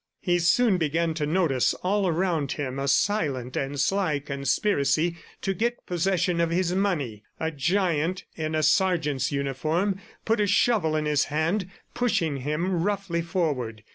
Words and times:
He 0.19 0.39
soon 0.39 0.79
began 0.79 1.13
to 1.13 1.27
notice 1.27 1.75
all 1.75 2.07
around 2.07 2.53
him 2.53 2.79
a 2.79 2.87
silent 2.87 3.55
and 3.55 3.79
sly 3.79 4.17
conspiracy 4.17 5.17
to 5.43 5.53
get 5.53 5.85
possession 5.85 6.41
of 6.41 6.49
his 6.49 6.73
money. 6.73 7.21
A 7.39 7.51
giant 7.51 8.23
in 8.35 8.55
a 8.55 8.63
sergeant's 8.63 9.31
uniform 9.31 10.01
put 10.25 10.39
a 10.39 10.47
shovel 10.47 10.95
in 10.95 11.05
his 11.05 11.25
hand 11.25 11.69
pushing 11.93 12.37
him 12.37 12.81
roughly 12.81 13.21
forward. 13.21 13.83